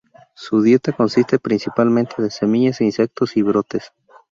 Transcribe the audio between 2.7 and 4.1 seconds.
insectos y brotes.